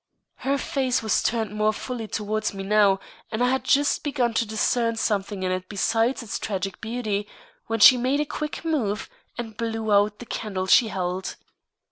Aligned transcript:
Her 0.37 0.57
face 0.57 1.03
was 1.03 1.21
turned 1.21 1.53
more 1.53 1.71
fully 1.71 2.07
towards 2.07 2.55
me 2.55 2.63
now, 2.63 2.99
and 3.31 3.43
I 3.43 3.49
had 3.51 3.63
just 3.63 4.03
begun 4.03 4.33
to 4.33 4.47
discern 4.47 4.95
something 4.95 5.43
in 5.43 5.51
it 5.51 5.69
besides 5.69 6.23
its 6.23 6.39
tragic 6.39 6.81
beauty, 6.81 7.29
when 7.67 7.79
she 7.81 7.97
made 7.97 8.19
a 8.19 8.25
quick 8.25 8.65
move 8.65 9.07
and 9.37 9.55
blew 9.55 9.91
out 9.93 10.17
the 10.17 10.25
candle 10.25 10.65
she 10.65 10.87
held. 10.87 11.35